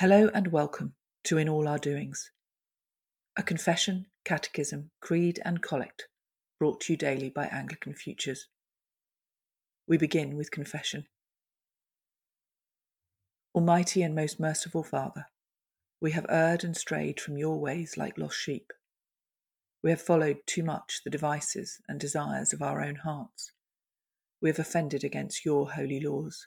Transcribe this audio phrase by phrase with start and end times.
[0.00, 0.92] Hello and welcome
[1.24, 2.30] to In All Our Doings,
[3.36, 6.06] a confession, catechism, creed, and collect
[6.60, 8.46] brought to you daily by Anglican Futures.
[9.88, 11.08] We begin with confession.
[13.52, 15.26] Almighty and most merciful Father,
[16.00, 18.70] we have erred and strayed from your ways like lost sheep.
[19.82, 23.50] We have followed too much the devices and desires of our own hearts.
[24.40, 26.46] We have offended against your holy laws.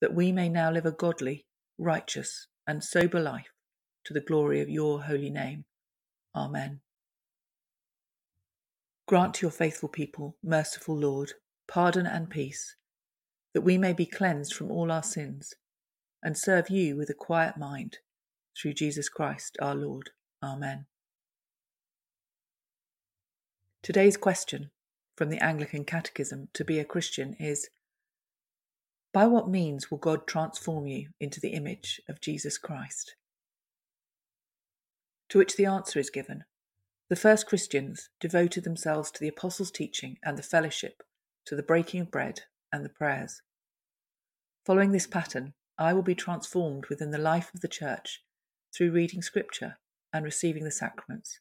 [0.00, 1.46] that we may now live a godly,
[1.78, 3.52] righteous, and sober life
[4.04, 5.64] to the glory of your holy name.
[6.34, 6.80] Amen.
[9.06, 11.32] Grant to your faithful people, merciful Lord,
[11.66, 12.76] pardon and peace,
[13.54, 15.54] that we may be cleansed from all our sins
[16.22, 17.98] and serve you with a quiet mind,
[18.56, 20.10] through Jesus Christ our Lord.
[20.42, 20.86] Amen.
[23.82, 24.70] Today's question
[25.16, 27.68] from the Anglican Catechism to be a Christian is
[29.12, 33.16] by what means will God transform you into the image of Jesus Christ?
[35.30, 36.44] To which the answer is given
[37.08, 41.02] The first Christians devoted themselves to the Apostles' teaching and the fellowship,
[41.46, 43.42] to the breaking of bread and the prayers.
[44.64, 48.22] Following this pattern, I will be transformed within the life of the Church
[48.72, 49.78] through reading Scripture
[50.12, 51.40] and receiving the sacraments,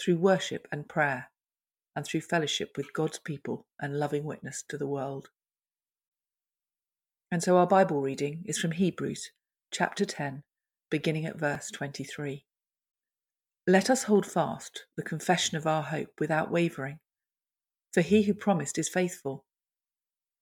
[0.00, 1.30] through worship and prayer,
[1.94, 5.28] and through fellowship with God's people and loving witness to the world.
[7.34, 9.32] And so our Bible reading is from Hebrews
[9.72, 10.44] chapter 10,
[10.88, 12.44] beginning at verse 23.
[13.66, 17.00] Let us hold fast the confession of our hope without wavering,
[17.92, 19.44] for he who promised is faithful.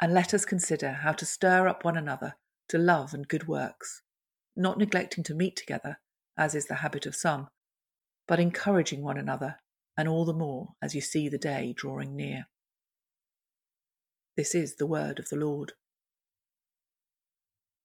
[0.02, 2.34] And let us consider how to stir up one another
[2.68, 4.02] to love and good works,
[4.54, 5.98] not neglecting to meet together,
[6.36, 7.48] as is the habit of some,
[8.28, 9.56] but encouraging one another,
[9.96, 12.48] and all the more as you see the day drawing near.
[14.36, 15.72] This is the word of the Lord.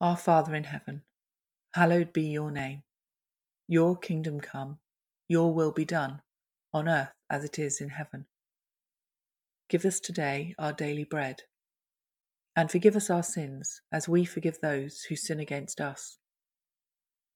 [0.00, 1.02] Our Father in heaven,
[1.72, 2.82] hallowed be your name.
[3.68, 4.78] Your kingdom come,
[5.28, 6.20] your will be done,
[6.72, 8.26] on earth as it is in heaven.
[9.68, 11.42] Give us today our daily bread,
[12.56, 16.18] and forgive us our sins as we forgive those who sin against us.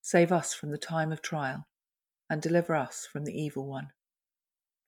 [0.03, 1.69] Save us from the time of trial,
[2.29, 3.93] and deliver us from the evil one.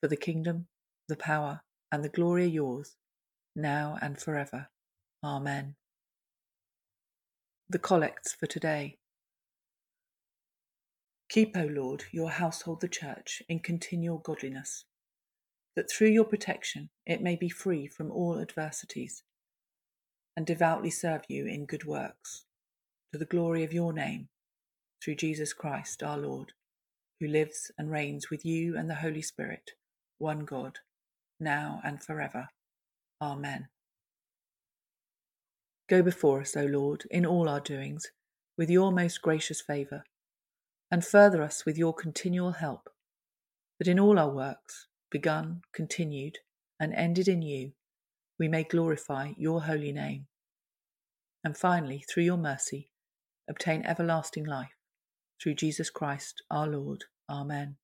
[0.00, 0.66] For the kingdom,
[1.08, 2.96] the power, and the glory are yours,
[3.54, 4.68] now and forever.
[5.22, 5.76] Amen
[7.70, 8.96] the collects for today.
[11.28, 14.86] Keep, O Lord, your household, the Church, in continual godliness,
[15.76, 19.22] that through your protection it may be free from all adversities,
[20.36, 22.44] and devoutly serve you in good works,
[23.12, 24.28] to the glory of your name,
[25.02, 26.52] through Jesus Christ our Lord,
[27.20, 29.70] who lives and reigns with you and the Holy Spirit,
[30.18, 30.78] one God,
[31.38, 32.48] now and forever.
[33.22, 33.68] Amen.
[35.90, 38.12] Go before us, O Lord, in all our doings,
[38.56, 40.04] with your most gracious favour,
[40.88, 42.88] and further us with your continual help,
[43.80, 46.38] that in all our works, begun, continued,
[46.78, 47.72] and ended in you,
[48.38, 50.28] we may glorify your holy name.
[51.42, 52.92] And finally, through your mercy,
[53.48, 54.68] obtain everlasting life,
[55.42, 57.06] through Jesus Christ our Lord.
[57.28, 57.78] Amen.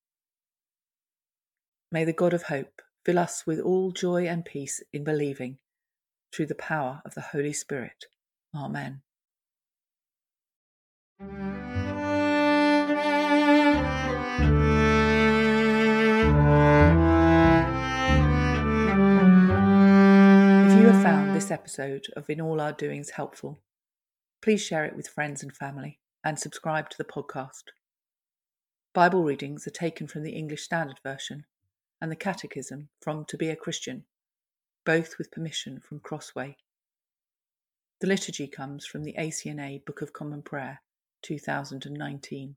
[1.90, 5.58] May the God of hope fill us with all joy and peace in believing
[6.32, 8.06] through the power of the Holy Spirit.
[8.54, 9.02] Amen.
[11.18, 11.28] If
[20.78, 23.60] you have found this episode of In All Our Doings helpful,
[24.42, 27.64] please share it with friends and family and subscribe to the podcast.
[28.92, 31.44] Bible readings are taken from the English Standard Version
[32.00, 34.04] and the Catechism from To Be a Christian
[34.86, 36.56] both with permission from Crossway.
[38.00, 40.80] The liturgy comes from the ACNA Book of Common Prayer,
[41.22, 42.54] 2019.